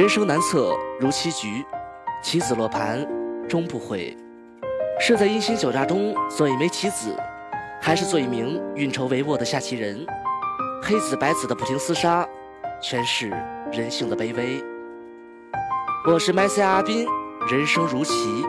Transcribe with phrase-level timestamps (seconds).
[0.00, 1.62] 人生难测如棋局，
[2.22, 3.06] 棋子落盘
[3.46, 4.16] 终不悔。
[4.98, 7.14] 是在阴险狡诈中做一枚棋子，
[7.82, 10.06] 还是做一名运筹帷幄的下棋人？
[10.82, 12.26] 黑子白子的不停厮杀，
[12.82, 13.28] 诠释
[13.70, 14.64] 人性的卑微。
[16.10, 17.06] 我是麦塞阿斌，
[17.50, 18.42] 人生如棋。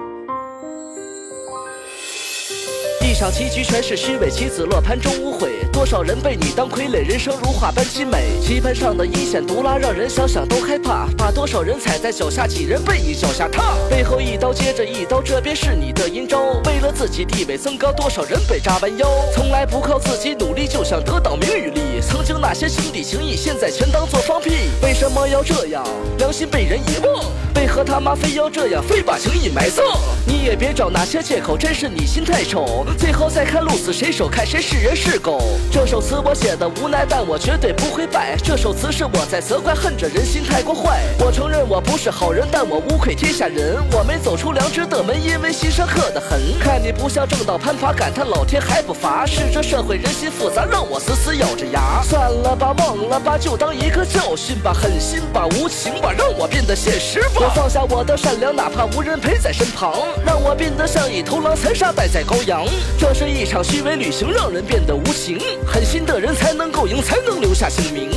[3.21, 5.51] 一场棋局全是虚伪，棋子落盘终无悔。
[5.71, 8.31] 多少人被你当傀儡，人生如画般凄美。
[8.41, 11.05] 棋盘上的阴险毒辣，让人想想都害怕。
[11.15, 13.75] 把多少人踩在脚下，几人被你脚下踏。
[13.91, 16.59] 背后一刀接着一刀，这便是你的阴招。
[16.65, 19.07] 为了自己地位增高，多少人被扎弯腰。
[19.35, 22.01] 从来不靠自己努力，就想得到名与利。
[22.01, 24.49] 曾经那些兄弟情谊，现在全当做放屁。
[24.81, 25.85] 为什么要这样？
[26.17, 27.23] 良心被人遗忘。
[27.53, 29.85] 为何他妈非要这样，非把情谊埋葬？
[30.25, 32.85] 你也别找那些借口，真是你心太丑。
[32.97, 35.41] 最后再看鹿死谁手，看谁是人是狗。
[35.71, 38.35] 这首词我写的无奈，但我绝对不会败。
[38.43, 41.01] 这首词是我在责怪，恨着人心太过坏。
[41.19, 43.77] 我承认我不是好人，但我无愧天下人。
[43.91, 46.39] 我没走出良知的门，因为心上刻的痕。
[46.59, 49.25] 看你不像正道攀爬，感叹老天还不罚。
[49.25, 52.00] 是这社会人心复杂，让我死死咬着牙。
[52.11, 54.73] 算了吧，忘了吧，就当一个教训吧。
[54.73, 57.35] 狠心吧，无情吧，让我变得现实吧。
[57.35, 59.93] 我放下我的善良，哪怕无人陪在身旁。
[60.25, 62.65] 让我变得像一头狼，残杀败在羔羊。
[62.99, 65.39] 这是一场虚伪旅行，让人变得无情。
[65.65, 68.09] 狠心的人才能够赢，才能留下姓名。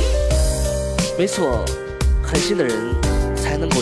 [1.17, 1.63] 没错，
[2.21, 2.77] 狠心的人
[3.33, 3.74] 才能。